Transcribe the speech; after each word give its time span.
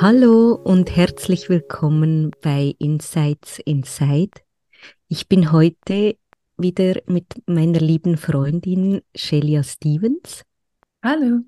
Hallo 0.00 0.54
und 0.54 0.94
herzlich 0.94 1.48
willkommen 1.48 2.32
bei 2.42 2.74
Insights 2.78 3.60
Inside. 3.64 4.32
Ich 5.08 5.28
bin 5.28 5.52
heute 5.52 6.16
wieder 6.58 7.00
mit 7.06 7.26
meiner 7.46 7.78
lieben 7.78 8.16
Freundin 8.16 9.02
Shelia 9.14 9.62
Stevens. 9.62 10.42
Hallo. 11.02 11.40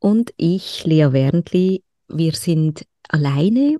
Und 0.00 0.34
ich, 0.36 0.84
Lea 0.84 1.12
Wernli. 1.12 1.84
Wir 2.08 2.32
sind 2.32 2.84
alleine. 3.08 3.78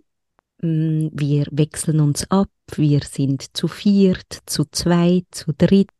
Mm, 0.63 1.09
wir 1.13 1.47
wechseln 1.51 2.01
uns 2.01 2.31
ab. 2.31 2.51
Wir 2.77 3.01
sind 3.03 3.57
zu 3.57 3.67
viert, 3.67 4.39
zu 4.47 4.65
zweit, 4.71 5.25
zu 5.33 5.53
dritt 5.53 5.91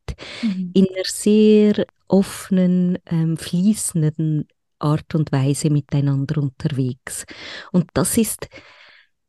mhm. 0.43 0.71
in 0.75 0.87
einer 0.87 1.05
sehr 1.05 1.85
offenen, 2.07 2.99
ähm, 3.07 3.37
fließenden 3.37 4.47
Art 4.81 5.15
und 5.15 5.33
Weise 5.33 5.71
miteinander 5.71 6.43
unterwegs. 6.43 7.25
Und 7.73 7.91
das 7.95 8.17
ist 8.17 8.49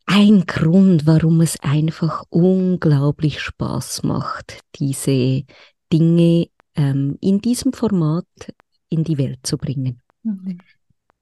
ein 0.05 0.45
Grund, 0.45 1.05
warum 1.05 1.41
es 1.41 1.59
einfach 1.61 2.23
unglaublich 2.29 3.39
Spaß 3.39 4.03
macht, 4.03 4.59
diese 4.75 5.43
Dinge 5.91 6.47
ähm, 6.75 7.17
in 7.21 7.39
diesem 7.39 7.73
Format 7.73 8.25
in 8.89 9.03
die 9.03 9.17
Welt 9.17 9.39
zu 9.43 9.57
bringen. 9.57 10.01
Mhm. 10.23 10.59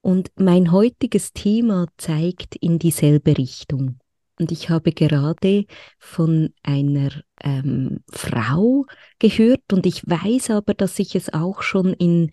Und 0.02 0.32
mein 0.38 0.72
heutiges 0.72 1.34
Thema 1.34 1.88
zeigt 1.98 2.56
in 2.56 2.80
dieselbe 2.80 3.38
Richtung. 3.38 4.00
Und 4.40 4.52
ich 4.54 4.70
habe 4.70 4.94
gerade 4.94 5.66
von 5.98 6.54
einer 6.64 7.12
ähm, 7.44 8.00
Frau 8.10 8.86
gehört 9.20 9.74
und 9.74 9.86
ich 9.86 10.08
weiß 10.08 10.52
aber, 10.52 10.74
dass 10.74 10.98
ich 10.98 11.16
es 11.16 11.34
auch 11.34 11.62
schon 11.62 11.94
in 11.94 12.32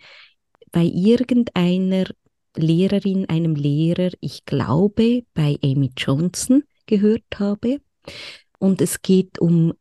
bei 0.77 0.85
irgendeiner 0.85 2.05
Lehrerin, 2.55 3.27
einem 3.31 3.55
Lehrer, 3.55 4.11
ich 4.21 4.45
glaube 4.45 5.25
bei 5.33 5.59
Amy 5.65 5.91
Johnson 5.97 6.65
gehört 6.85 7.39
habe. 7.39 7.81
Und 8.59 8.83
es 8.83 9.01
geht 9.01 9.39
um 9.39 9.73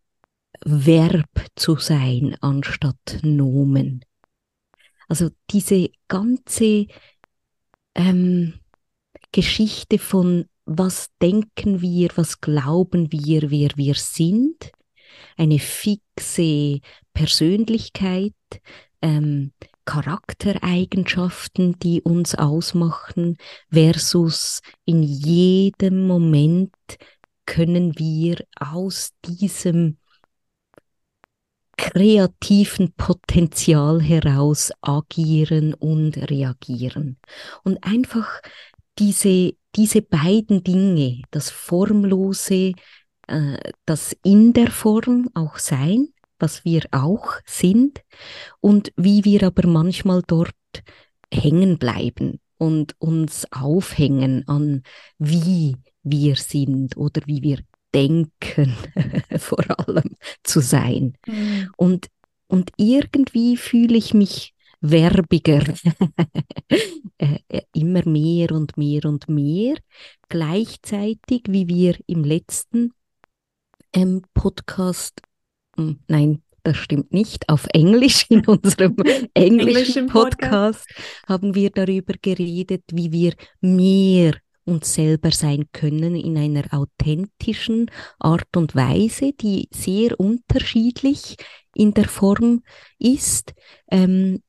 Verb 0.63 1.27
zu 1.57 1.75
sein 1.75 2.37
anstatt 2.39 3.19
Nomen. 3.23 4.05
Also 5.09 5.31
diese 5.49 5.89
ganze 6.07 6.87
ähm, 7.93 8.53
Geschichte 9.33 9.99
von 9.99 10.45
was 10.63 11.09
denken 11.21 11.81
wir, 11.81 12.07
was 12.15 12.39
glauben 12.39 13.11
wir, 13.11 13.51
wer 13.51 13.71
wir 13.75 13.95
sind, 13.95 14.71
eine 15.35 15.59
fixe 15.59 16.79
Persönlichkeit, 17.13 18.33
ähm, 19.01 19.51
Charaktereigenschaften, 19.85 21.79
die 21.79 22.01
uns 22.01 22.35
ausmachen, 22.35 23.37
versus 23.71 24.61
in 24.85 25.03
jedem 25.03 26.07
Moment 26.07 26.73
können 27.45 27.97
wir 27.97 28.43
aus 28.59 29.11
diesem 29.25 29.97
kreativen 31.77 32.93
Potenzial 32.93 34.01
heraus 34.01 34.71
agieren 34.81 35.73
und 35.73 36.17
reagieren. 36.29 37.17
Und 37.63 37.83
einfach 37.83 38.41
diese, 38.97 39.53
diese 39.75 40.01
beiden 40.01 40.63
Dinge, 40.63 41.21
das 41.31 41.49
Formlose, 41.49 42.73
äh, 43.27 43.57
das 43.85 44.15
in 44.23 44.53
der 44.53 44.71
Form 44.71 45.29
auch 45.33 45.57
sein, 45.57 46.09
was 46.45 46.63
wir 46.63 46.83
auch 46.91 47.33
sind 47.47 48.03
und 48.61 48.91
wie 48.95 49.25
wir 49.25 49.41
aber 49.41 49.67
manchmal 49.67 50.21
dort 50.27 50.53
hängen 51.33 51.79
bleiben 51.79 52.39
und 52.59 52.93
uns 52.99 53.47
aufhängen 53.51 54.47
an 54.47 54.83
wie 55.17 55.75
wir 56.03 56.35
sind 56.35 56.97
oder 56.97 57.23
wie 57.25 57.41
wir 57.41 57.61
denken, 57.95 58.75
vor 59.39 59.63
allem 59.79 60.15
zu 60.43 60.59
sein. 60.59 61.17
Mhm. 61.25 61.71
Und, 61.77 62.07
und 62.45 62.69
irgendwie 62.77 63.57
fühle 63.57 63.97
ich 63.97 64.13
mich 64.13 64.53
werbiger, 64.81 65.63
äh, 67.17 67.39
äh, 67.49 67.61
immer 67.73 68.07
mehr 68.07 68.51
und 68.51 68.77
mehr 68.77 69.05
und 69.05 69.27
mehr, 69.27 69.77
gleichzeitig 70.29 71.41
wie 71.47 71.67
wir 71.67 71.97
im 72.05 72.23
letzten 72.23 72.93
ähm, 73.93 74.21
Podcast 74.35 75.23
nein, 75.75 76.41
das 76.63 76.77
stimmt 76.77 77.13
nicht. 77.13 77.47
Auf 77.49 77.67
Englisch, 77.73 78.25
in 78.29 78.45
unserem 78.47 78.95
englischen 79.33 80.07
Podcast, 80.07 80.87
haben 81.27 81.55
wir 81.55 81.69
darüber 81.69 82.13
geredet, 82.21 82.83
wie 82.91 83.11
wir 83.11 83.33
mehr 83.61 84.33
uns 84.65 84.95
selber 84.95 85.31
sein 85.31 85.65
können 85.71 86.15
in 86.15 86.37
einer 86.37 86.65
authentischen 86.73 87.91
Art 88.19 88.57
und 88.57 88.75
Weise, 88.75 89.31
die 89.33 89.69
sehr 89.71 90.19
unterschiedlich 90.19 91.35
in 91.75 91.93
der 91.93 92.07
Form 92.07 92.63
ist. 92.97 93.53
Ähm, 93.89 94.41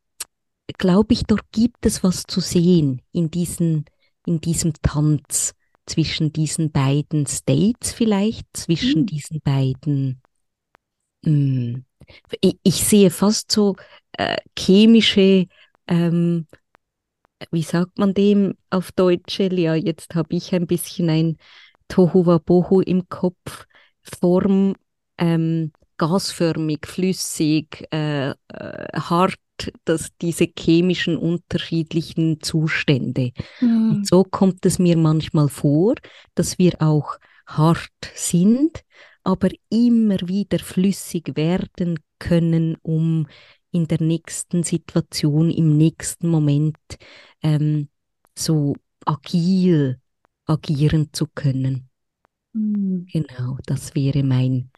Glaube 0.78 1.14
ich, 1.14 1.22
dort 1.24 1.52
gibt 1.52 1.86
es 1.86 2.02
was 2.02 2.24
zu 2.24 2.40
sehen 2.40 3.00
in, 3.12 3.30
diesen, 3.30 3.84
in 4.26 4.40
diesem 4.40 4.72
Tanz 4.82 5.54
zwischen 5.86 6.32
diesen 6.32 6.72
beiden 6.72 7.26
States 7.26 7.92
vielleicht, 7.92 8.46
zwischen 8.52 9.02
mhm. 9.02 9.06
diesen 9.06 9.40
beiden. 9.42 10.20
Ich, 11.22 12.58
ich, 12.62 12.84
sehe 12.84 13.10
fast 13.10 13.50
so 13.50 13.76
äh, 14.12 14.36
chemische, 14.58 15.46
ähm, 15.86 16.46
wie 17.50 17.62
sagt 17.62 17.98
man 17.98 18.14
dem 18.14 18.54
auf 18.70 18.92
Deutsch? 18.92 19.40
Ja, 19.40 19.74
jetzt 19.74 20.14
habe 20.14 20.36
ich 20.36 20.54
ein 20.54 20.66
bisschen 20.66 21.10
ein 21.10 21.36
Tohuwabohu 21.88 22.80
im 22.80 23.08
Kopf, 23.08 23.66
Form, 24.02 24.74
ähm, 25.18 25.72
gasförmig, 25.98 26.86
flüssig, 26.86 27.86
äh, 27.90 28.30
äh, 28.30 28.34
hart, 28.94 29.38
dass 29.84 30.10
diese 30.20 30.46
chemischen 30.58 31.16
unterschiedlichen 31.16 32.40
Zustände. 32.40 33.32
Mhm. 33.60 33.90
Und 33.90 34.06
so 34.06 34.22
kommt 34.24 34.66
es 34.66 34.78
mir 34.78 34.96
manchmal 34.96 35.48
vor, 35.48 35.94
dass 36.34 36.58
wir 36.58 36.74
auch 36.80 37.18
hart 37.46 37.90
sind, 38.14 38.82
aber 39.26 39.48
immer 39.70 40.16
wieder 40.28 40.60
flüssig 40.60 41.36
werden 41.36 41.98
können, 42.20 42.76
um 42.82 43.26
in 43.72 43.88
der 43.88 44.00
nächsten 44.00 44.62
Situation, 44.62 45.50
im 45.50 45.76
nächsten 45.76 46.28
Moment 46.28 46.78
ähm, 47.42 47.88
so 48.38 48.76
agil 49.04 50.00
agieren 50.46 51.08
zu 51.12 51.26
können. 51.26 51.88
Mhm. 52.52 53.08
Genau, 53.12 53.58
das 53.66 53.96
wäre 53.96 54.22
mein, 54.22 54.70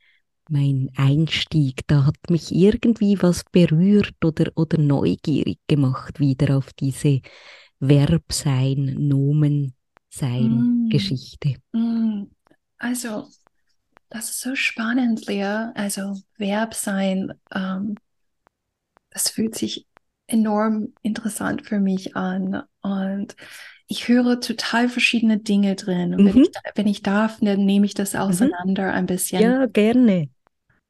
mein 0.49 0.89
Einstieg. 0.97 1.87
Da 1.87 2.07
hat 2.07 2.31
mich 2.31 2.51
irgendwie 2.51 3.21
was 3.21 3.45
berührt 3.53 4.25
oder, 4.25 4.51
oder 4.55 4.79
neugierig 4.79 5.59
gemacht, 5.67 6.21
wieder 6.21 6.57
auf 6.57 6.73
diese 6.73 7.21
Verb 7.81 8.33
sein, 8.33 8.97
Nomen 9.09 9.75
sein 10.09 10.87
mm. 10.87 10.89
Geschichte. 10.89 11.57
Mm. 11.73 12.25
Also 12.79 13.29
das 14.11 14.31
ist 14.31 14.41
so 14.41 14.55
spannend, 14.55 15.27
Lea. 15.27 15.71
Also 15.75 16.15
Verb 16.37 16.75
sein, 16.75 17.35
ähm, 17.55 17.97
das 19.11 19.31
fühlt 19.31 19.55
sich 19.55 19.87
enorm 20.27 20.95
interessant 21.03 21.67
für 21.67 21.81
mich 21.81 22.17
an. 22.17 22.63
Und 22.83 23.37
ich 23.87 24.09
höre 24.09 24.41
total 24.41 24.89
verschiedene 24.89 25.39
Dinge 25.39 25.75
drin. 25.75 26.15
Und 26.15 26.25
mhm. 26.25 26.35
wenn, 26.35 26.43
ich, 26.43 26.51
wenn, 26.75 26.87
ich, 26.87 27.03
darf, 27.03 27.39
dann 27.41 27.65
nehme 27.65 27.87
ich 27.87 27.95
das 27.95 28.13
mhm. 28.13 28.21
auseinander 28.21 28.89
mhm. 28.89 28.95
ein 28.95 29.07
bisschen. 29.07 29.43
Ja, 29.43 29.67
gerne. 29.67 30.29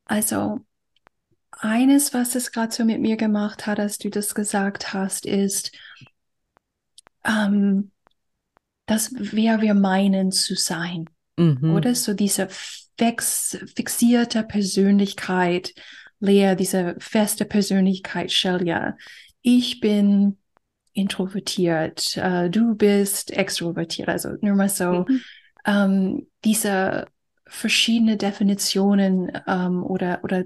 Also 0.04 0.60
eines, 1.50 2.14
was 2.14 2.34
es 2.34 2.52
gerade 2.52 2.72
so 2.72 2.84
mit 2.84 3.00
mir 3.00 3.16
gemacht 3.16 3.66
hat, 3.66 3.80
als 3.80 3.98
du 3.98 4.10
das 4.10 4.34
gesagt 4.34 4.92
hast, 4.92 5.26
ist, 5.26 5.72
ähm, 7.24 7.90
dass 8.86 9.12
wer 9.16 9.60
wir 9.60 9.74
meinen 9.74 10.32
zu 10.32 10.54
sein. 10.54 11.08
Mhm. 11.38 11.70
Oder 11.74 11.94
so 11.94 12.14
diese 12.14 12.48
fix, 12.50 13.58
fixierte 13.74 14.42
Persönlichkeit, 14.42 15.74
Lea, 16.20 16.56
diese 16.56 16.96
feste 16.98 17.44
Persönlichkeit, 17.44 18.32
Shelia. 18.32 18.96
Ich 19.42 19.80
bin 19.80 20.36
introvertiert, 20.92 22.16
äh, 22.16 22.50
du 22.50 22.74
bist 22.74 23.30
extrovertiert. 23.30 24.08
Also 24.08 24.30
nur 24.40 24.56
mal 24.56 24.68
so 24.68 25.06
Mhm. 25.08 25.20
ähm, 25.64 26.26
diese 26.44 27.06
verschiedene 27.46 28.16
Definitionen 28.16 29.30
ähm, 29.46 29.82
oder, 29.84 30.20
oder 30.24 30.44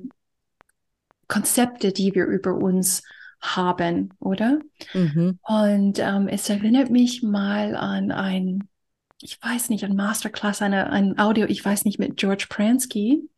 Konzepte, 1.29 1.93
die 1.93 2.15
wir 2.15 2.27
über 2.27 2.55
uns 2.55 3.03
haben, 3.41 4.12
oder? 4.21 4.61
Mhm. 4.95 5.38
Und 5.43 5.99
ähm, 5.99 6.29
es 6.29 6.49
erinnert 6.49 6.91
mich 6.91 7.23
mal 7.23 7.75
an 7.75 8.12
ein, 8.12 8.69
ich 9.23 9.41
weiß 9.43 9.71
nicht, 9.71 9.85
ein 9.85 9.97
Masterclass, 9.97 10.63
eine, 10.63 10.91
ein 10.91 11.19
Audio, 11.19 11.47
ich 11.47 11.65
weiß 11.65 11.85
nicht, 11.85 11.99
mit 11.99 12.17
George 12.17 12.47
Pransky. 12.49 13.29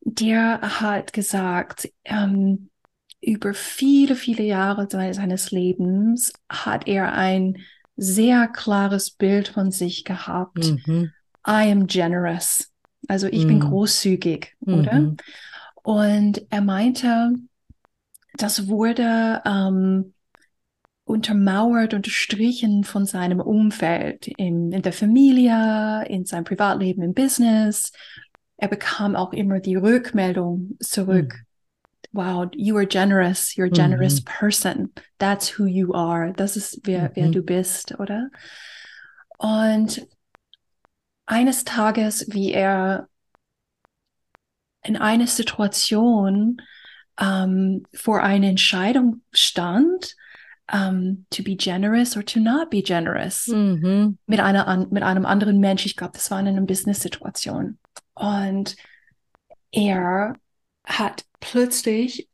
Der 0.00 0.60
hat 0.80 1.12
gesagt, 1.12 1.90
ähm, 2.04 2.70
über 3.20 3.54
viele, 3.54 4.14
viele 4.14 4.44
Jahre 4.44 4.88
se- 4.90 5.14
seines 5.14 5.50
Lebens 5.50 6.32
hat 6.48 6.86
er 6.86 7.12
ein 7.12 7.58
sehr 7.96 8.46
klares 8.48 9.10
Bild 9.10 9.48
von 9.48 9.70
sich 9.70 10.04
gehabt. 10.04 10.76
Mhm. 10.86 11.12
I 11.46 11.70
am 11.70 11.86
generous. 11.86 12.70
Also 13.08 13.26
ich 13.26 13.46
bin 13.46 13.56
Mhm. 13.56 13.60
großzügig, 13.60 14.56
oder? 14.60 14.94
Mhm. 15.00 15.16
Und 15.82 16.46
er 16.50 16.60
meinte, 16.60 17.34
das 18.34 18.68
wurde 18.68 19.42
ähm, 19.44 20.12
untermauert, 21.06 21.94
unterstrichen 21.94 22.82
von 22.82 23.06
seinem 23.06 23.40
Umfeld 23.40 24.26
in, 24.26 24.72
in 24.72 24.82
der 24.82 24.92
Familie, 24.92 26.04
in 26.08 26.24
seinem 26.24 26.44
Privatleben, 26.44 27.02
im 27.02 27.14
Business. 27.14 27.92
Er 28.56 28.68
bekam 28.68 29.14
auch 29.14 29.32
immer 29.32 29.60
die 29.60 29.76
Rückmeldung 29.76 30.76
zurück. 30.80 31.34
Wow, 32.12 32.48
you 32.54 32.76
are 32.76 32.86
generous, 32.86 33.54
you're 33.56 33.66
a 33.66 33.70
generous 33.70 34.20
Mhm. 34.20 34.24
person. 34.24 34.92
That's 35.18 35.58
who 35.58 35.66
you 35.66 35.94
are. 35.94 36.32
Das 36.32 36.56
ist 36.56 36.80
wer, 36.84 37.12
wer 37.14 37.28
Mhm. 37.28 37.32
du 37.32 37.42
bist, 37.42 37.98
oder? 38.00 38.30
Und 39.38 40.06
eines 41.26 41.64
Tages, 41.64 42.26
wie 42.30 42.52
er 42.52 43.08
in 44.82 44.96
einer 44.96 45.26
Situation 45.26 46.62
ähm, 47.18 47.84
vor 47.94 48.22
einer 48.22 48.48
Entscheidung 48.48 49.22
stand, 49.32 50.16
ähm, 50.72 51.26
to 51.30 51.42
be 51.42 51.54
generous 51.56 52.16
or 52.16 52.24
to 52.24 52.40
not 52.40 52.70
be 52.70 52.82
generous 52.82 53.46
Mhm. 53.48 54.18
mit 54.26 54.40
einer 54.40 54.66
an, 54.66 54.88
mit 54.90 55.02
einem 55.02 55.24
anderen 55.26 55.60
Mensch. 55.60 55.86
Ich 55.86 55.96
glaube, 55.96 56.12
das 56.14 56.30
war 56.30 56.40
in 56.40 56.48
einer 56.48 56.60
Business-Situation. 56.62 57.78
Und 58.14 58.76
er 59.70 60.34
hat 60.84 61.24
plötzlich 61.40 62.28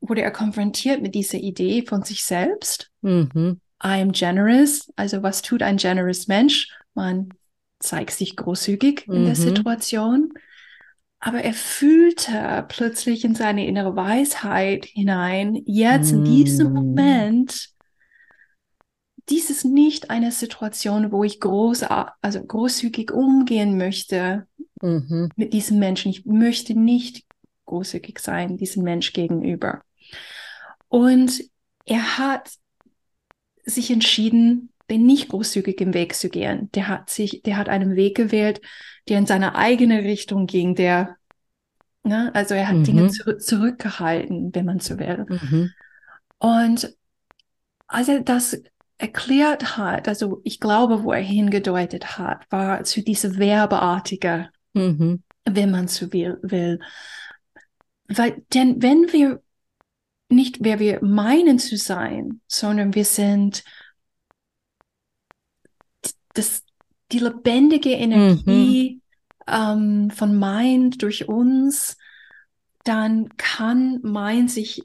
wurde 0.00 0.22
er 0.22 0.32
konfrontiert 0.32 1.00
mit 1.00 1.14
dieser 1.14 1.38
Idee 1.38 1.84
von 1.86 2.02
sich 2.02 2.24
selbst. 2.24 2.90
Mhm. 3.02 3.60
I 3.84 4.00
am 4.00 4.12
generous. 4.12 4.92
Also 4.96 5.22
was 5.22 5.42
tut 5.42 5.62
ein 5.62 5.76
generous 5.76 6.26
Mensch? 6.26 6.68
Man 6.94 7.28
zeigt 7.78 8.12
sich 8.12 8.36
großzügig 8.36 9.06
in 9.06 9.24
der 9.24 9.30
Mhm. 9.34 9.34
Situation. 9.34 10.32
Aber 11.24 11.38
er 11.38 11.54
fühlte 11.54 12.66
plötzlich 12.68 13.24
in 13.24 13.36
seine 13.36 13.64
innere 13.64 13.94
Weisheit 13.94 14.86
hinein, 14.86 15.62
jetzt 15.66 16.10
in 16.10 16.24
diesem 16.24 16.72
Mm. 16.72 16.74
Moment, 16.74 17.68
dies 19.28 19.48
ist 19.48 19.64
nicht 19.64 20.10
eine 20.10 20.32
Situation, 20.32 21.12
wo 21.12 21.22
ich 21.22 21.38
groß, 21.38 21.84
also 21.84 22.42
großzügig 22.44 23.12
umgehen 23.12 23.76
möchte 23.76 24.48
Mhm. 24.82 25.28
mit 25.36 25.52
diesem 25.52 25.78
Menschen. 25.78 26.10
Ich 26.10 26.26
möchte 26.26 26.74
nicht 26.74 27.24
großzügig 27.66 28.18
sein, 28.18 28.56
diesem 28.56 28.82
Mensch 28.82 29.12
gegenüber. 29.12 29.82
Und 30.88 31.40
er 31.84 32.18
hat 32.18 32.50
sich 33.64 33.92
entschieden, 33.92 34.71
den 34.92 35.06
nicht 35.06 35.28
großzügigen 35.30 35.94
Weg 35.94 36.14
zu 36.14 36.28
gehen. 36.28 36.70
Der 36.72 36.88
hat 36.88 37.10
sich, 37.10 37.42
der 37.42 37.56
hat 37.56 37.68
einen 37.68 37.96
Weg 37.96 38.16
gewählt, 38.16 38.60
der 39.08 39.18
in 39.18 39.26
seine 39.26 39.56
eigene 39.56 40.02
Richtung 40.04 40.46
ging, 40.46 40.74
der, 40.74 41.16
ne, 42.04 42.30
also 42.34 42.54
er 42.54 42.68
hat 42.68 42.76
Mhm. 42.76 42.84
Dinge 42.84 43.08
zurück, 43.08 43.42
zurückgehalten, 43.42 44.54
wenn 44.54 44.66
man 44.66 44.80
so 44.80 44.98
will. 44.98 45.26
Mhm. 45.28 45.70
Und 46.38 46.96
als 47.86 48.08
er 48.08 48.20
das 48.20 48.60
erklärt 48.98 49.76
hat, 49.76 50.06
also 50.08 50.40
ich 50.44 50.60
glaube, 50.60 51.02
wo 51.02 51.12
er 51.12 51.20
hingedeutet 51.22 52.18
hat, 52.18 52.46
war 52.50 52.84
zu 52.84 53.02
dieser 53.02 53.36
Werbeartige, 53.36 54.50
Mhm. 54.74 55.22
wenn 55.44 55.70
man 55.70 55.88
so 55.88 56.12
will, 56.12 56.38
will. 56.42 56.78
Weil, 58.08 58.42
denn 58.52 58.82
wenn 58.82 59.12
wir 59.12 59.42
nicht 60.28 60.58
wer 60.60 60.78
wir 60.78 60.98
meinen 61.02 61.58
zu 61.58 61.76
sein, 61.76 62.40
sondern 62.46 62.94
wir 62.94 63.04
sind 63.04 63.64
das, 66.34 66.62
die 67.10 67.18
lebendige 67.18 67.90
Energie 67.90 69.00
ähm, 69.46 70.10
von 70.10 70.38
Mind 70.38 71.02
durch 71.02 71.28
uns, 71.28 71.96
dann 72.84 73.28
kann 73.36 74.00
Mind 74.02 74.50
sich 74.50 74.82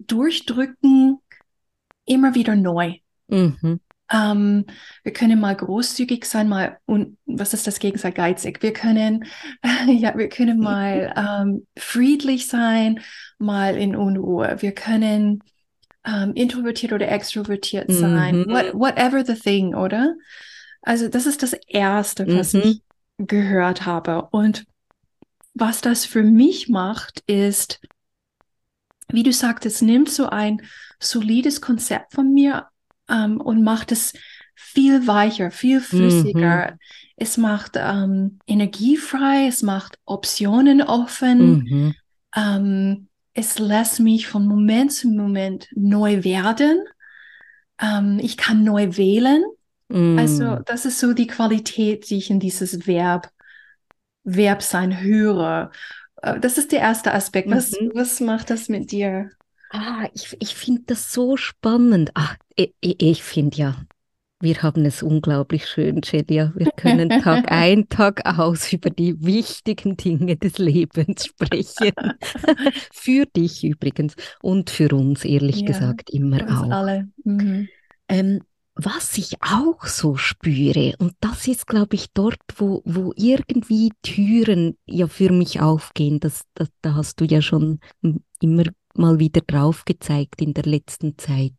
durchdrücken 0.00 1.18
immer 2.04 2.34
wieder 2.34 2.56
neu. 2.56 2.94
Mhm. 3.28 3.80
Ähm, 4.12 4.66
wir 5.04 5.12
können 5.12 5.40
mal 5.40 5.56
großzügig 5.56 6.26
sein, 6.26 6.48
mal 6.48 6.78
und 6.84 7.16
was 7.24 7.54
ist 7.54 7.66
das 7.66 7.78
Gegenteil 7.78 8.12
geizig? 8.12 8.62
Wir 8.62 8.72
können 8.72 9.24
ja, 9.86 10.16
wir 10.16 10.28
können 10.28 10.58
mal 10.58 11.14
ähm, 11.16 11.66
friedlich 11.78 12.46
sein, 12.46 13.00
mal 13.38 13.76
in 13.76 13.96
Unruhe. 13.96 14.56
Wir 14.60 14.72
können 14.72 15.42
ähm, 16.04 16.32
introvertiert 16.34 16.92
oder 16.92 17.08
extrovertiert 17.10 17.90
sein, 17.90 18.40
Mhm. 18.40 18.50
what, 18.50 18.74
whatever 18.74 19.24
the 19.24 19.34
thing, 19.34 19.74
oder? 19.74 20.14
Also 20.82 21.08
das 21.08 21.26
ist 21.26 21.42
das 21.42 21.52
Erste, 21.66 22.26
was 22.26 22.52
Mhm. 22.52 22.60
ich 22.64 22.82
gehört 23.18 23.86
habe. 23.86 24.28
Und 24.30 24.66
was 25.54 25.80
das 25.80 26.04
für 26.04 26.22
mich 26.22 26.68
macht, 26.68 27.22
ist, 27.26 27.80
wie 29.08 29.22
du 29.22 29.32
sagtest, 29.32 29.82
nimmt 29.82 30.10
so 30.10 30.28
ein 30.28 30.62
solides 30.98 31.60
Konzept 31.60 32.14
von 32.14 32.32
mir 32.32 32.68
ähm, 33.08 33.40
und 33.40 33.62
macht 33.62 33.92
es 33.92 34.12
viel 34.54 35.06
weicher, 35.06 35.50
viel 35.50 35.80
flüssiger. 35.80 36.76
Es 37.16 37.36
macht 37.36 37.72
ähm, 37.76 38.38
Energie 38.46 38.96
frei, 38.96 39.46
es 39.46 39.62
macht 39.62 39.98
Optionen 40.04 40.82
offen. 40.82 41.58
Mhm. 41.58 41.94
Ähm, 42.34 43.08
es 43.34 43.58
lässt 43.58 44.00
mich 44.00 44.28
von 44.28 44.46
Moment 44.46 44.92
zu 44.92 45.08
Moment 45.08 45.68
neu 45.74 46.24
werden. 46.24 46.84
Ähm, 47.80 48.18
ich 48.22 48.36
kann 48.36 48.64
neu 48.64 48.96
wählen. 48.96 49.44
Mhm. 49.92 50.18
Also 50.18 50.58
das 50.66 50.84
ist 50.84 50.98
so 51.00 51.12
die 51.14 51.26
Qualität, 51.26 52.08
die 52.10 52.18
ich 52.18 52.30
in 52.30 52.40
dieses 52.40 52.86
Verb, 52.86 53.30
Verb 54.24 54.62
sein 54.62 55.00
höre. 55.02 55.70
Äh, 56.22 56.40
Das 56.40 56.58
ist 56.58 56.72
der 56.72 56.80
erste 56.80 57.12
Aspekt. 57.14 57.50
Was, 57.50 57.72
Mhm. 57.72 57.92
was 57.94 58.20
macht 58.20 58.50
das 58.50 58.68
mit 58.68 58.92
dir? 58.92 59.30
Ah, 59.70 60.06
ich, 60.14 60.36
ich 60.40 60.54
finde 60.54 60.82
das 60.86 61.12
so 61.12 61.36
spannend. 61.36 62.10
Ach, 62.14 62.36
ich, 62.56 62.74
ich 62.80 63.22
finde 63.22 63.56
ja, 63.56 63.76
wir 64.40 64.62
haben 64.62 64.84
es 64.84 65.02
unglaublich 65.02 65.66
schön, 65.68 66.02
Celia. 66.02 66.52
Wir 66.56 66.68
können 66.68 67.16
Tag 67.16 67.44
ein, 67.52 67.88
Tag 67.88 68.26
aus 68.26 68.72
über 68.72 68.90
die 68.90 69.24
wichtigen 69.24 69.96
Dinge 69.96 70.36
des 70.36 70.58
Lebens 70.58 71.26
sprechen. 71.28 71.92
für 72.92 73.26
dich 73.26 73.64
übrigens 73.64 74.14
und 74.42 74.70
für 74.70 74.94
uns, 74.94 75.24
ehrlich 75.24 75.64
Ja, 75.64 75.64
gesagt, 75.64 76.10
immer 76.10 76.40
auch. 76.48 76.70
alle. 76.70 77.08
Mhm. 77.24 77.68
Ähm, 78.08 78.42
was 78.74 79.18
ich 79.18 79.34
auch 79.42 79.84
so 79.84 80.16
spüre, 80.16 80.94
und 80.98 81.14
das 81.20 81.46
ist, 81.46 81.66
glaube 81.66 81.94
ich, 81.94 82.12
dort, 82.12 82.40
wo, 82.56 82.82
wo 82.84 83.12
irgendwie 83.16 83.92
Türen 84.02 84.78
ja 84.86 85.06
für 85.08 85.30
mich 85.30 85.60
aufgehen, 85.60 86.20
das, 86.20 86.42
das, 86.54 86.68
da 86.80 86.94
hast 86.94 87.20
du 87.20 87.24
ja 87.24 87.42
schon 87.42 87.80
immer 88.40 88.64
mal 88.94 89.18
wieder 89.18 89.40
drauf 89.42 89.84
gezeigt 89.84 90.40
in 90.40 90.54
der 90.54 90.64
letzten 90.64 91.18
Zeit. 91.18 91.54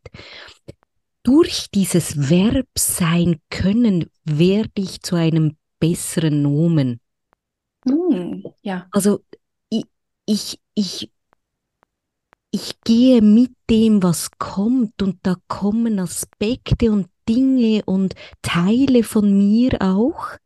Durch 1.22 1.70
dieses 1.72 2.30
Verb 2.30 2.68
sein 2.76 3.40
können 3.48 4.10
werde 4.24 4.72
ich 4.76 5.00
zu 5.00 5.16
einem 5.16 5.56
besseren 5.78 6.42
Nomen. 6.42 7.00
Mhm. 7.84 8.44
Ja. 8.62 8.86
Also 8.90 9.20
ich, 9.68 9.84
ich, 10.26 10.60
ich, 10.74 11.10
ich 12.54 12.80
gehe 12.84 13.20
mit 13.20 13.50
dem, 13.68 14.00
was 14.04 14.30
kommt 14.38 15.02
und 15.02 15.18
da 15.24 15.34
kommen 15.48 15.98
Aspekte 15.98 16.92
und 16.92 17.08
Dinge 17.28 17.82
und 17.84 18.14
Teile 18.42 19.02
von 19.02 19.36
mir 19.36 19.82
auch, 19.82 20.36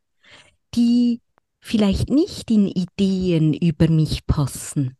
die 0.73 1.21
vielleicht 1.61 2.09
nicht 2.09 2.49
in 2.49 2.67
Ideen 2.67 3.53
über 3.53 3.89
mich 3.89 4.25
passen, 4.25 4.97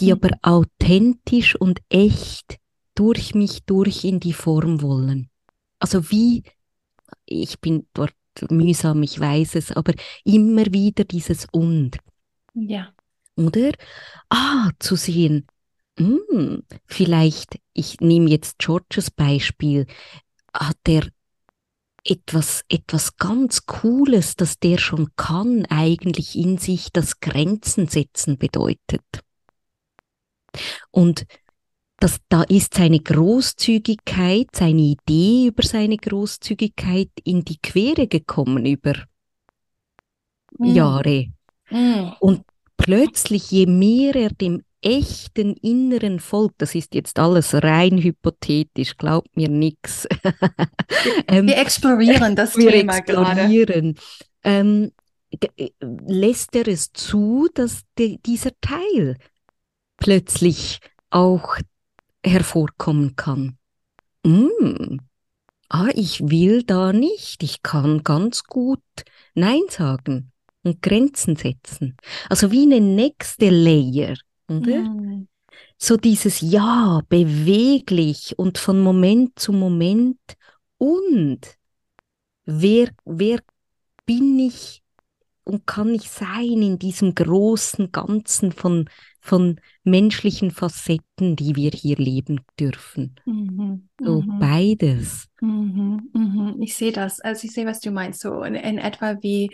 die 0.00 0.06
Mhm. 0.06 0.12
aber 0.12 0.30
authentisch 0.42 1.56
und 1.56 1.80
echt 1.88 2.58
durch 2.94 3.34
mich 3.34 3.64
durch 3.64 4.04
in 4.04 4.20
die 4.20 4.34
Form 4.34 4.82
wollen. 4.82 5.30
Also 5.78 6.10
wie, 6.10 6.42
ich 7.24 7.60
bin 7.60 7.86
dort 7.94 8.14
mühsam, 8.50 9.02
ich 9.02 9.18
weiß 9.18 9.54
es, 9.54 9.72
aber 9.72 9.94
immer 10.24 10.66
wieder 10.66 11.04
dieses 11.04 11.46
Und 11.50 11.96
Ja. 12.54 12.92
oder? 13.36 13.72
Ah, 14.28 14.70
zu 14.78 14.96
sehen, 14.96 15.46
hm, 16.00 16.62
vielleicht, 16.86 17.60
ich 17.74 18.00
nehme 18.00 18.30
jetzt 18.30 18.58
Georges 18.58 19.10
Beispiel, 19.10 19.86
hat 20.52 20.78
er 20.88 21.06
etwas, 22.04 22.64
etwas 22.68 23.16
ganz 23.18 23.66
Cooles, 23.66 24.34
das 24.34 24.58
der 24.58 24.78
schon 24.78 25.10
kann, 25.16 25.66
eigentlich 25.66 26.36
in 26.36 26.56
sich, 26.56 26.90
das 26.92 27.20
Grenzen 27.20 27.86
setzen 27.86 28.38
bedeutet. 28.38 29.04
Und 30.90 31.26
das, 31.98 32.18
da 32.30 32.44
ist 32.44 32.74
seine 32.74 33.00
Großzügigkeit, 33.00 34.48
seine 34.54 34.80
Idee 34.80 35.48
über 35.48 35.62
seine 35.62 35.98
Großzügigkeit 35.98 37.10
in 37.24 37.44
die 37.44 37.58
Quere 37.58 38.06
gekommen 38.06 38.64
über 38.64 38.94
mm. 40.58 40.64
Jahre. 40.64 41.26
Mm. 41.68 42.08
Und 42.20 42.44
plötzlich, 42.78 43.50
je 43.50 43.66
mehr 43.66 44.16
er 44.16 44.30
dem 44.30 44.62
echten 44.82 45.54
inneren 45.54 46.20
Volk, 46.20 46.52
das 46.58 46.74
ist 46.74 46.94
jetzt 46.94 47.18
alles 47.18 47.54
rein 47.54 47.98
hypothetisch, 47.98 48.96
glaubt 48.96 49.36
mir 49.36 49.48
nichts. 49.48 50.06
Ähm, 51.28 51.46
wir 51.46 51.56
explorieren 51.56 52.36
das 52.36 52.56
wir 52.58 52.70
Thema 52.70 52.98
explorieren. 52.98 53.96
Ähm, 54.42 54.92
äh, 55.56 55.70
lässt 55.80 56.54
er 56.54 56.68
es 56.68 56.92
zu, 56.92 57.48
dass 57.54 57.82
de, 57.98 58.18
dieser 58.26 58.50
Teil 58.60 59.16
plötzlich 59.96 60.80
auch 61.08 61.56
hervorkommen 62.24 63.16
kann. 63.16 63.56
Mm. 64.24 64.98
Ah, 65.68 65.88
ich 65.94 66.20
will 66.20 66.64
da 66.64 66.92
nicht. 66.92 67.42
Ich 67.42 67.62
kann 67.62 68.02
ganz 68.02 68.44
gut 68.44 68.82
Nein 69.34 69.62
sagen 69.70 70.32
und 70.64 70.82
Grenzen 70.82 71.36
setzen. 71.36 71.96
Also 72.28 72.50
wie 72.50 72.62
eine 72.62 72.80
nächste 72.80 73.50
Layer 73.50 74.16
oder? 74.50 74.80
Mhm. 74.80 75.28
So 75.78 75.96
dieses 75.96 76.40
Ja, 76.40 77.02
beweglich 77.08 78.38
und 78.38 78.58
von 78.58 78.80
Moment 78.80 79.38
zu 79.38 79.52
Moment 79.52 80.18
und 80.78 81.40
wer, 82.44 82.90
wer 83.04 83.40
bin 84.06 84.38
ich 84.38 84.82
und 85.44 85.66
kann 85.66 85.94
ich 85.94 86.08
sein 86.08 86.62
in 86.62 86.78
diesem 86.78 87.14
großen 87.14 87.92
Ganzen 87.92 88.52
von, 88.52 88.88
von 89.20 89.60
menschlichen 89.84 90.50
Facetten, 90.50 91.36
die 91.36 91.56
wir 91.56 91.70
hier 91.70 91.96
leben 91.96 92.40
dürfen. 92.58 93.16
Mhm, 93.24 93.88
so 94.00 94.22
mhm. 94.22 94.38
beides. 94.38 95.28
Mhm, 95.40 96.10
mhm. 96.12 96.56
Ich 96.60 96.76
sehe 96.76 96.92
das. 96.92 97.20
Also 97.20 97.46
ich 97.46 97.52
sehe, 97.52 97.66
was 97.66 97.80
du 97.80 97.90
meinst. 97.90 98.20
So 98.20 98.42
in, 98.42 98.54
in 98.54 98.78
etwa 98.78 99.16
wie, 99.22 99.50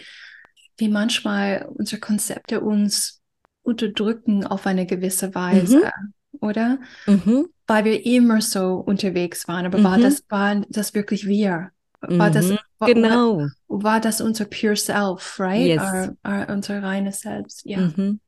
wie 0.76 0.88
manchmal 0.88 1.69
unsere 1.75 2.00
Konzepte 2.00 2.61
uns 2.61 3.23
unterdrücken 3.67 4.47
auf 4.47 4.67
eine 4.67 4.87
gewisse 4.87 5.35
Weise, 5.35 5.79
mhm. 5.79 6.39
oder? 6.41 6.79
Mhm. 7.07 7.49
Weil 7.67 7.85
wir 7.85 8.07
immer 8.07 8.41
so 8.41 8.75
unterwegs 8.77 9.49
waren. 9.49 9.67
Aber 9.67 9.79
mhm. 9.79 9.85
war 9.85 9.99
das 9.99 10.23
war 10.29 10.63
das 10.69 10.95
wirklich 10.95 11.27
wir? 11.27 11.71
War 12.01 12.31
das 12.31 12.51
mhm. 12.51 12.59
war, 12.79 12.89
genau? 12.89 13.39
War, 13.39 13.51
war, 13.83 14.01
das 14.01 14.21
unser 14.21 14.45
pure 14.45 14.77
Self, 14.77 15.41
right? 15.41 15.67
Yes. 15.67 15.83
Our, 15.83 16.17
our, 16.27 16.49
unser 16.51 16.83
reines 16.83 17.21
Selbst, 17.21 17.65
ja. 17.65 17.79
Mhm. 17.79 18.21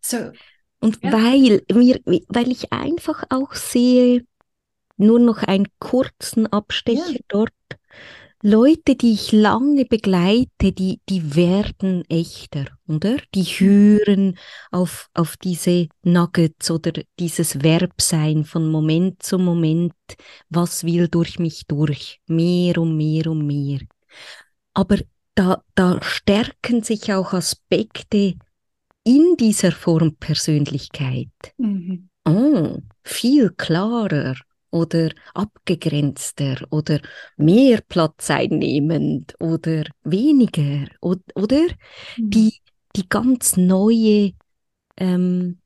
So 0.00 0.30
und 0.82 0.98
ja. 1.02 1.12
weil 1.12 1.62
mir, 1.72 2.00
weil 2.28 2.50
ich 2.50 2.72
einfach 2.72 3.22
auch 3.30 3.54
sehe, 3.54 4.24
nur 4.96 5.20
noch 5.20 5.42
einen 5.42 5.68
kurzen 5.78 6.46
Abstecher 6.48 7.12
ja. 7.12 7.20
dort 7.28 7.52
Leute, 8.44 8.96
die 8.96 9.12
ich 9.12 9.30
lange 9.30 9.84
begleite, 9.84 10.72
die, 10.72 11.00
die 11.08 11.36
werden 11.36 12.04
echter, 12.08 12.64
oder? 12.88 13.16
Die 13.36 13.44
hören 13.44 14.36
auf, 14.72 15.08
auf 15.14 15.36
diese 15.36 15.86
Nuggets 16.02 16.68
oder 16.68 17.02
dieses 17.20 17.60
Verbsein 17.60 18.44
von 18.44 18.68
Moment 18.68 19.22
zu 19.22 19.38
Moment, 19.38 19.94
was 20.48 20.82
will 20.82 21.06
durch 21.06 21.38
mich 21.38 21.66
durch, 21.68 22.20
mehr 22.26 22.78
und 22.78 22.96
mehr 22.96 23.28
und 23.28 23.46
mehr. 23.46 23.78
Aber 24.74 24.98
da, 25.36 25.62
da 25.76 26.02
stärken 26.02 26.82
sich 26.82 27.12
auch 27.12 27.32
Aspekte 27.34 28.34
in 29.04 29.36
dieser 29.38 29.70
Form 29.70 30.16
Persönlichkeit. 30.16 31.30
Mhm. 31.58 32.08
Oh, 32.24 32.78
viel 33.04 33.50
klarer 33.50 34.34
oder 34.72 35.10
abgegrenzter 35.34 36.66
oder 36.70 37.00
mehr 37.36 37.82
Platz 37.86 38.30
einnehmend 38.30 39.34
oder 39.38 39.84
weniger 40.02 40.88
oder, 41.00 41.24
mhm. 42.16 42.30
die, 42.30 42.54
die 42.96 43.08
ganz 43.08 43.56
neue 43.56 44.32
ähm, 44.96 45.58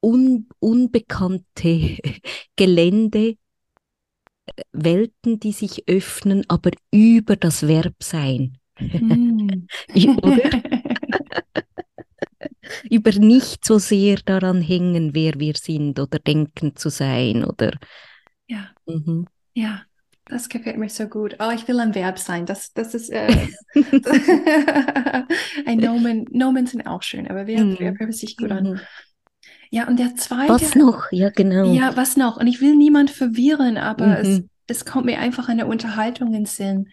un, 0.00 0.48
unbekannte 0.60 1.98
Gelände, 2.56 3.36
äh, 4.46 4.62
Welten, 4.72 5.40
die 5.40 5.52
sich 5.52 5.88
öffnen, 5.88 6.44
aber 6.48 6.70
über 6.92 7.36
das 7.36 7.66
Verb 7.66 8.02
sein. 8.02 8.58
Mm. 8.80 9.66
oder? 10.22 10.50
über 12.90 13.12
nicht 13.12 13.64
so 13.64 13.78
sehr 13.78 14.16
daran 14.24 14.60
hängen, 14.60 15.14
wer 15.14 15.34
wir 15.38 15.54
sind 15.54 15.98
oder 15.98 16.18
denken 16.18 16.76
zu 16.76 16.90
sein 16.90 17.44
oder. 17.44 17.72
Ja. 18.46 18.68
Mhm. 18.86 19.26
Ja. 19.54 19.82
Das 20.30 20.50
gefällt 20.50 20.76
mir 20.76 20.90
so 20.90 21.06
gut. 21.06 21.36
Oh, 21.38 21.50
ich 21.54 21.66
will 21.68 21.80
ein 21.80 21.94
Verb 21.94 22.18
sein. 22.18 22.44
Das, 22.44 22.74
das 22.74 22.94
ist 22.94 23.08
äh, 23.08 23.28
ein 25.64 25.78
Nomen. 25.78 26.26
Nomen 26.30 26.66
sind 26.66 26.86
auch 26.86 27.02
schön, 27.02 27.26
aber 27.28 27.46
Verb, 27.46 27.64
mhm. 27.64 27.78
Verb 27.78 27.98
hört 27.98 28.14
sich 28.14 28.36
gut 28.36 28.50
an. 28.50 28.72
Mhm. 28.72 28.80
Ja, 29.70 29.86
und 29.86 29.98
der 29.98 30.14
zweite. 30.16 30.52
Was 30.52 30.74
noch? 30.74 31.10
Ja, 31.12 31.30
genau. 31.30 31.72
Ja, 31.72 31.96
was 31.96 32.16
noch? 32.16 32.36
Und 32.36 32.46
ich 32.46 32.60
will 32.60 32.76
niemand 32.76 33.10
verwirren, 33.10 33.78
aber 33.78 34.06
mhm. 34.06 34.12
es, 34.12 34.42
es 34.66 34.84
kommt 34.84 35.06
mir 35.06 35.18
einfach 35.18 35.48
eine 35.48 35.66
Unterhaltung 35.66 36.34
in 36.34 36.44
Sinn 36.44 36.88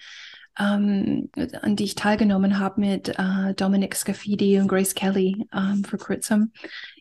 ähm, 0.57 1.29
an 1.61 1.75
die 1.75 1.83
ich 1.83 1.95
teilgenommen 1.95 2.59
habe 2.59 2.79
mit 2.79 3.09
äh, 3.09 3.53
Dominic 3.55 3.95
Scafidi 3.95 4.59
und 4.59 4.67
Grace 4.67 4.95
Kelly 4.95 5.47
ähm, 5.53 5.83
vor 5.83 5.99
kurzem 5.99 6.51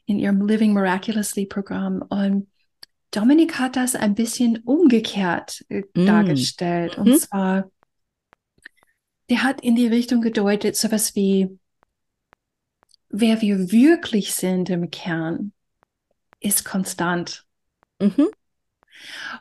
in 0.07 0.19
ihrem 0.19 0.47
Living 0.47 0.73
Miraculously 0.73 1.47
Programm. 1.47 2.03
Und 2.03 2.49
Dominic 3.11 3.59
hat 3.59 3.77
das 3.77 3.95
ein 3.95 4.15
bisschen 4.15 4.59
umgekehrt 4.59 5.65
äh, 5.69 5.83
mm. 5.95 6.07
dargestellt. 6.07 6.99
Und 6.99 7.07
hm? 7.07 7.19
zwar, 7.19 7.71
der 9.31 9.43
hat 9.43 9.61
in 9.61 9.77
die 9.77 9.87
Richtung 9.87 10.21
gedeutet, 10.21 10.77
sowas 10.77 11.15
wie, 11.15 11.59
wer 13.09 13.41
wir 13.41 13.71
wirklich 13.71 14.35
sind 14.35 14.69
im 14.71 14.91
Kern, 14.91 15.53
ist 16.41 16.65
konstant. 16.65 17.47
Mhm. 18.01 18.29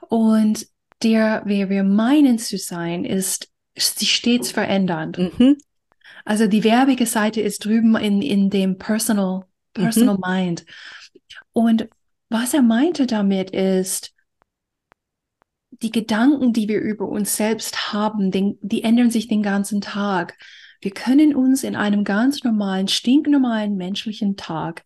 Und 0.07 0.67
der, 1.01 1.41
wer 1.45 1.69
wir 1.69 1.83
meinen 1.83 2.39
zu 2.39 2.57
sein, 2.57 3.03
ist 3.03 3.52
sich 3.75 4.15
stets 4.15 4.51
verändern. 4.51 5.31
Mhm. 5.37 5.57
Also 6.25 6.47
die 6.47 6.63
werbige 6.63 7.05
Seite 7.05 7.41
ist 7.41 7.65
drüben 7.65 7.95
in, 7.95 8.21
in 8.21 8.49
dem 8.49 8.77
Personal, 8.77 9.45
Personal 9.73 10.15
mhm. 10.15 10.21
Mind. 10.25 10.65
Und 11.51 11.89
was 12.29 12.53
er 12.53 12.61
meinte 12.61 13.05
damit 13.05 13.51
ist, 13.51 14.13
die 15.81 15.91
Gedanken, 15.91 16.53
die 16.53 16.67
wir 16.67 16.79
über 16.79 17.07
uns 17.07 17.35
selbst 17.35 17.93
haben, 17.93 18.31
den, 18.31 18.57
die 18.61 18.83
ändern 18.83 19.11
sich 19.11 19.27
den 19.27 19.43
ganzen 19.43 19.81
Tag. 19.81 20.37
Wir 20.81 20.91
können 20.91 21.35
uns 21.35 21.63
in 21.63 21.75
einem 21.75 22.03
ganz 22.03 22.43
normalen, 22.43 22.87
stinknormalen 22.87 23.75
menschlichen 23.75 24.37
Tag 24.37 24.85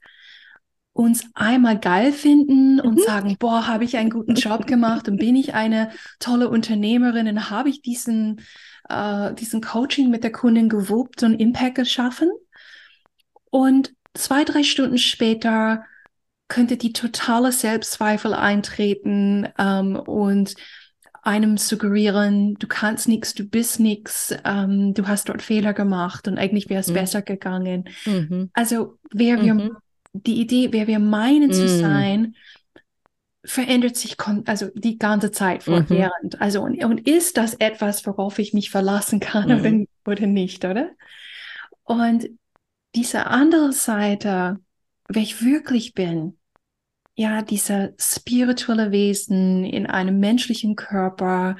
uns 0.98 1.26
einmal 1.36 1.80
geil 1.80 2.12
finden 2.12 2.80
und 2.80 2.96
mhm. 2.96 3.04
sagen, 3.04 3.38
boah, 3.40 3.68
habe 3.68 3.84
ich 3.84 3.98
einen 3.98 4.10
guten 4.10 4.36
Job 4.36 4.66
gemacht 4.66 5.08
und 5.08 5.18
bin 5.18 5.36
ich 5.36 5.54
eine 5.54 5.92
tolle 6.20 6.50
Unternehmerin 6.50 7.28
und 7.28 7.50
habe 7.50 7.70
ich 7.70 7.82
diesen 7.82 8.42
äh, 8.90 9.34
diesen 9.34 9.62
Coaching 9.62 10.10
mit 10.10 10.24
der 10.24 10.32
Kundin 10.32 10.70
gewuppt 10.70 11.24
und 11.24 11.36
Impact 11.36 11.76
geschaffen. 11.76 12.32
Und 13.50 13.94
zwei, 14.14 14.44
drei 14.44 14.64
Stunden 14.64 14.98
später 14.98 15.84
könnte 16.48 16.78
die 16.78 16.94
totale 16.94 17.52
Selbstzweifel 17.52 18.34
eintreten 18.34 19.48
ähm, 19.58 19.96
und 19.98 20.56
einem 21.24 21.58
suggerieren, 21.58 22.56
du 22.56 22.68
kannst 22.68 23.10
nichts, 23.10 23.34
du 23.34 23.44
bist 23.44 23.82
nichts, 23.82 24.34
ähm, 24.46 24.94
du 24.94 25.08
hast 25.08 25.28
dort 25.28 25.42
Fehler 25.42 25.74
gemacht 25.74 26.26
und 26.30 26.38
eigentlich 26.38 26.70
wäre 26.70 26.80
es 26.80 26.88
mhm. 26.88 26.94
besser 26.94 27.22
gegangen. 27.22 27.90
Mhm. 28.06 28.50
Also 28.54 28.98
wer 29.12 29.42
wir, 29.42 29.54
mhm. 29.54 29.78
Die 30.26 30.40
Idee, 30.42 30.70
wer 30.72 30.88
wir 30.88 31.00
meinen 31.00 31.52
zu 31.52 31.64
mhm. 31.64 31.80
sein, 31.80 32.36
verändert 33.44 33.96
sich 33.96 34.18
also 34.46 34.68
die 34.76 34.98
ganze 34.98 35.32
Zeit 35.32 35.66
mhm. 35.66 35.72
fortwährend. 35.72 36.34
Mhm. 36.34 36.40
Also 36.40 36.62
und, 36.62 36.84
und, 36.84 37.08
ist 37.08 37.38
das 37.38 37.54
etwas, 37.56 38.06
worauf 38.06 38.40
ich 38.40 38.54
mich 38.54 38.70
verlassen 38.70 39.20
kann 39.20 39.50
mhm. 39.50 39.88
oder, 40.06 40.14
oder 40.14 40.28
nicht, 40.28 40.66
oder? 40.66 40.92
Und 41.84 42.30
diese 42.96 43.28
andere 43.28 43.72
Seite, 43.72 44.60
wer 45.08 45.22
ich 45.22 45.44
wirklich 45.44 45.94
bin, 45.94 46.38
ja, 47.16 47.42
dieser 47.42 47.94
spirituelle 47.98 48.92
Wesen 48.92 49.64
in 49.64 49.88
einem 49.88 50.20
menschlichen 50.20 50.76
Körper, 50.76 51.56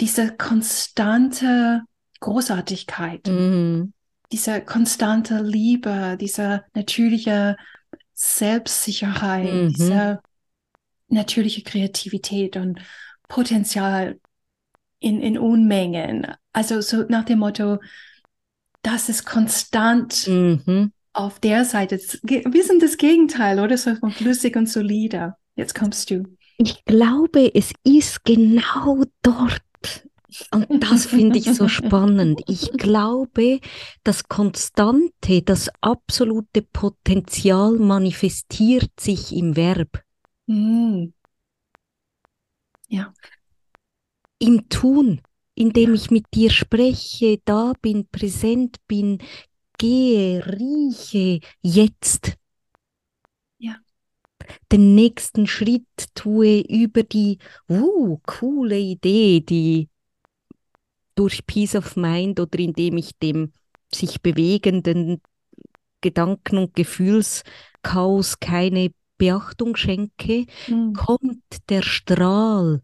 diese 0.00 0.36
konstante 0.36 1.82
Großartigkeit, 2.20 3.26
mhm. 3.26 3.92
diese 4.30 4.60
konstante 4.60 5.42
Liebe, 5.42 6.16
dieser 6.20 6.64
natürliche 6.74 7.56
Selbstsicherheit, 8.16 9.52
Mhm. 9.52 9.68
diese 9.74 10.20
natürliche 11.08 11.62
Kreativität 11.62 12.56
und 12.56 12.80
Potenzial 13.28 14.18
in, 14.98 15.20
in 15.20 15.38
Unmengen. 15.38 16.26
Also 16.52 16.80
so 16.80 17.04
nach 17.08 17.24
dem 17.24 17.40
Motto, 17.40 17.78
das 18.82 19.08
ist 19.08 19.26
konstant 19.26 20.26
Mhm. 20.26 20.92
auf 21.12 21.38
der 21.40 21.64
Seite. 21.64 21.98
Wir 21.98 22.64
sind 22.64 22.82
das 22.82 22.96
Gegenteil, 22.96 23.60
oder? 23.60 23.76
So 23.76 23.94
von 23.96 24.10
flüssig 24.10 24.56
und 24.56 24.68
solider. 24.68 25.36
Jetzt 25.54 25.74
kommst 25.74 26.10
du. 26.10 26.24
Ich 26.58 26.84
glaube, 26.86 27.54
es 27.54 27.72
ist 27.84 28.24
genau 28.24 29.04
dort. 29.22 29.60
Und 30.50 30.82
das 30.82 31.06
finde 31.06 31.38
ich 31.38 31.46
so 31.52 31.68
spannend. 31.68 32.42
Ich 32.46 32.70
glaube, 32.72 33.60
das 34.04 34.28
Konstante, 34.28 35.42
das 35.42 35.70
absolute 35.80 36.62
Potenzial 36.62 37.72
manifestiert 37.78 38.90
sich 38.98 39.32
im 39.34 39.56
Verb, 39.56 40.02
Mm. 40.46 41.12
Ja, 42.88 43.12
im 44.38 44.68
Tun, 44.68 45.20
indem 45.54 45.94
ich 45.94 46.10
mit 46.10 46.26
dir 46.34 46.50
spreche, 46.50 47.40
da 47.44 47.72
bin, 47.82 48.06
präsent 48.08 48.76
bin, 48.86 49.18
gehe, 49.78 50.46
rieche, 50.46 51.40
jetzt. 51.62 52.36
Ja. 53.58 53.76
Den 54.70 54.94
nächsten 54.94 55.48
Schritt 55.48 55.86
tue 56.14 56.60
über 56.60 57.02
die, 57.02 57.38
uh, 57.68 58.18
coole 58.24 58.78
Idee, 58.78 59.40
die 59.40 59.88
durch 61.16 61.46
Peace 61.46 61.76
of 61.76 61.96
Mind 61.96 62.40
oder 62.40 62.60
indem 62.60 62.98
ich 62.98 63.12
dem 63.18 63.52
sich 63.94 64.22
bewegenden 64.22 65.22
Gedanken- 66.02 66.58
und 66.58 66.74
Gefühlschaos 66.76 68.40
keine 68.40 68.90
Beachtung 69.18 69.76
schenke, 69.76 70.46
Mm. 70.68 70.94
kommt 70.94 71.42
der 71.70 71.82
Strahl 71.82 72.82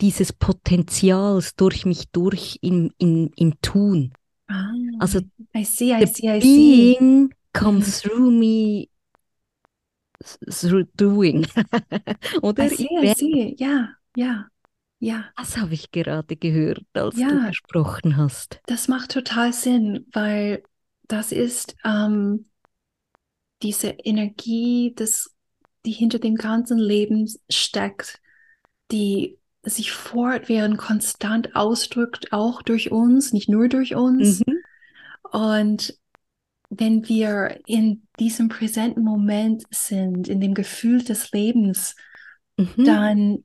dieses 0.00 0.32
Potenzials 0.32 1.54
durch 1.56 1.86
mich 1.86 2.10
durch 2.10 2.58
im, 2.62 2.92
im, 2.98 3.30
im 3.36 3.60
Tun. 3.62 4.12
Ah, 4.48 4.72
Also 4.98 5.20
I 5.54 5.64
see, 5.64 5.92
I 5.92 6.04
the 6.04 6.06
see, 6.06 6.28
I 6.28 6.40
see. 6.40 6.96
being 6.96 7.32
comes 7.54 7.98
Mhm. 7.98 8.02
through 8.02 8.30
me 8.30 8.88
through 10.50 10.84
doing. 10.96 11.46
Oder? 12.42 12.64
I 12.64 12.68
see, 12.68 12.88
I 12.98 13.06
see. 13.06 13.54
Ja, 13.58 13.88
ja, 14.14 14.48
ja. 15.06 15.24
Das 15.36 15.56
habe 15.56 15.74
ich 15.74 15.90
gerade 15.92 16.36
gehört, 16.36 16.84
als 16.94 17.14
du 17.14 17.20
Ja. 17.22 17.48
gesprochen 17.48 18.16
hast. 18.16 18.60
Das 18.66 18.88
macht 18.88 19.12
total 19.12 19.52
Sinn, 19.52 20.06
weil 20.12 20.62
das 21.08 21.32
ist 21.32 21.76
ähm, 21.84 22.46
diese 23.62 23.88
Energie, 23.88 24.92
das, 24.96 25.34
die 25.84 25.92
hinter 25.92 26.18
dem 26.18 26.34
ganzen 26.34 26.78
Leben 26.78 27.30
steckt, 27.48 28.20
die 28.90 29.38
sich 29.62 29.92
fortwährend 29.92 30.78
konstant 30.78 31.56
ausdrückt, 31.56 32.32
auch 32.32 32.62
durch 32.62 32.92
uns, 32.92 33.32
nicht 33.32 33.48
nur 33.48 33.68
durch 33.68 33.94
uns. 33.94 34.40
Mhm. 34.46 34.58
Und 35.30 35.98
wenn 36.70 37.08
wir 37.08 37.60
in 37.66 38.06
diesem 38.18 38.48
präsenten 38.48 39.02
Moment 39.02 39.64
sind, 39.70 40.28
in 40.28 40.40
dem 40.40 40.54
Gefühl 40.54 41.02
des 41.02 41.30
Lebens, 41.32 41.94
Mhm. 42.58 42.84
dann, 42.84 43.44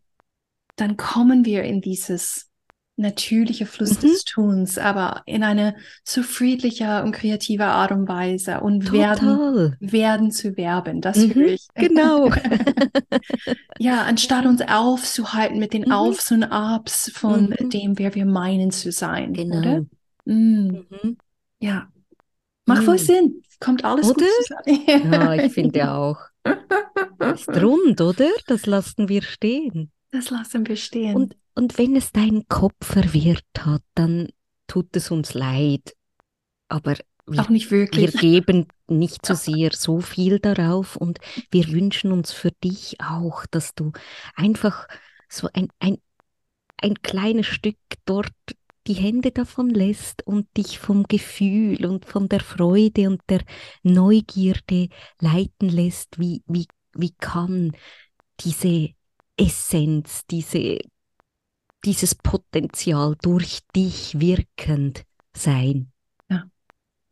dann 0.82 0.98
kommen 0.98 1.46
wir 1.46 1.64
in 1.64 1.82
dieses 1.82 2.50
natürliche 2.98 3.66
Fluss 3.66 3.98
Mhm. 3.98 4.02
des 4.02 4.24
Tuns, 4.26 4.78
aber 4.78 5.24
in 5.26 5.44
eine 5.44 5.76
so 6.04 6.22
friedlicher 6.24 7.04
und 7.04 7.14
kreativer 7.14 7.68
Art 7.68 7.92
und 7.92 8.08
Weise 8.08 8.60
und 8.62 8.92
werden, 8.92 9.38
Total. 9.38 9.78
werden 9.80 10.32
zu 10.32 10.56
werben. 10.58 11.02
Das 11.02 11.18
Mhm, 11.18 11.42
ich. 11.48 11.68
Genau. 11.76 12.30
Ja, 13.80 14.04
anstatt 14.04 14.46
uns 14.46 14.62
aufzuhalten 14.62 15.58
mit 15.60 15.74
den 15.74 15.84
Mhm. 15.86 15.92
Aufs 15.92 16.32
und 16.32 16.44
Abs 16.44 17.12
von 17.14 17.56
Mhm. 17.60 17.70
dem, 17.70 17.98
wer 18.00 18.14
wir 18.14 18.26
meinen 18.26 18.72
zu 18.72 18.92
sein, 18.92 19.34
Genau. 19.34 19.58
oder? 19.58 19.86
Mm, 20.26 20.86
Mhm. 20.90 21.18
ja. 21.60 21.88
Macht 22.68 22.84
voll 22.84 22.96
Mhm. 22.96 23.00
Sinn. 23.00 23.42
Kommt 23.60 23.84
alles 23.84 24.08
gut 24.08 24.18
Oder? 24.18 24.28
zusammen. 24.28 25.14
Ja, 25.14 25.34
ich 25.36 25.54
finde 25.54 25.92
auch. 25.92 26.18
Ist 27.34 27.50
rund, 27.50 28.02
oder? 28.02 28.30
Das 28.48 28.66
lassen 28.66 29.10
wir 29.10 29.22
stehen. 29.22 29.92
Das 30.12 30.30
lassen 30.30 30.68
wir 30.68 30.76
stehen. 30.76 31.16
Und, 31.16 31.38
und 31.56 31.78
wenn 31.78 31.96
es 31.96 32.12
deinen 32.12 32.48
Kopf 32.48 32.76
verwirrt 32.86 33.46
hat, 33.60 33.84
dann 33.96 34.30
tut 34.68 34.96
es 34.96 35.12
uns 35.12 35.34
leid. 35.34 35.96
Aber 36.68 36.96
wir 37.28 37.42
auch 37.42 37.50
nicht 37.50 37.72
Wir 37.72 37.80
wirklich. 37.80 38.18
geben 38.18 38.68
nicht 38.88 39.26
so 39.26 39.34
sehr 39.36 39.72
so 39.74 40.02
viel 40.02 40.40
darauf 40.40 40.96
und 40.96 41.20
wir 41.50 41.68
wünschen 41.70 42.12
uns 42.12 42.32
für 42.32 42.52
dich 42.64 42.98
auch, 43.02 43.46
dass 43.48 43.74
du 43.74 43.92
einfach 44.36 44.88
so 45.30 45.50
ein, 45.54 45.70
ein, 45.80 45.98
ein 46.78 46.96
kleines 47.02 47.48
Stück 47.48 47.78
dort 48.06 48.34
die 48.88 48.94
Hände 48.94 49.32
davon 49.32 49.70
lässt 49.70 50.26
und 50.26 50.48
dich 50.58 50.80
vom 50.80 51.04
Gefühl 51.04 51.86
und 51.86 52.06
von 52.06 52.28
der 52.28 52.40
Freude 52.40 53.10
und 53.10 53.22
der 53.30 53.44
Neugierde 53.84 54.90
leiten 55.20 55.70
lässt, 55.70 56.20
wie, 56.20 56.42
wie, 56.48 56.66
wie 56.94 57.12
kann 57.12 57.74
diese 58.40 58.90
Essenz, 59.42 60.22
diese, 60.30 60.80
dieses 61.86 62.16
Potenzial 62.16 63.16
durch 63.22 63.60
dich 63.76 64.20
wirkend 64.20 65.04
sein. 65.36 65.92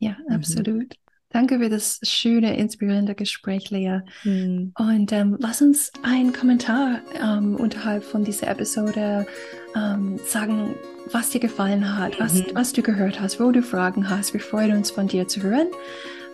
Ja, 0.01 0.15
Mhm. 0.29 0.33
absolut. 0.35 0.95
Danke 1.31 1.59
für 1.59 1.69
das 1.69 1.99
schöne, 2.03 2.57
inspirierende 2.57 3.13
Gespräch, 3.15 3.69
Lea. 3.69 3.99
Hm. 4.23 4.71
Und 4.79 5.11
ähm, 5.11 5.35
lass 5.39 5.61
uns 5.61 5.91
einen 6.03 6.31
Kommentar 6.33 7.01
ähm, 7.21 7.55
unterhalb 7.55 8.03
von 8.03 8.23
dieser 8.23 8.47
Episode 8.47 9.27
ähm, 9.75 10.17
sagen, 10.25 10.73
was 11.11 11.29
dir 11.31 11.39
gefallen 11.41 11.97
hat, 11.97 12.19
was, 12.19 12.33
Mhm. 12.35 12.45
was 12.53 12.71
du 12.73 12.81
gehört 12.81 13.19
hast, 13.19 13.39
wo 13.41 13.51
du 13.51 13.61
Fragen 13.61 14.09
hast. 14.09 14.33
Wir 14.33 14.39
freuen 14.39 14.71
uns, 14.77 14.89
von 14.89 15.07
dir 15.07 15.27
zu 15.27 15.43
hören. 15.43 15.67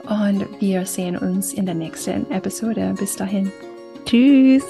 Und 0.03 0.45
wir 0.61 0.85
sehen 0.85 1.17
uns 1.17 1.51
in 1.53 1.65
der 1.65 1.75
nächsten 1.75 2.29
Episode. 2.31 2.93
Bis 2.97 3.15
dahin. 3.15 3.51
Tschüss. 4.05 4.63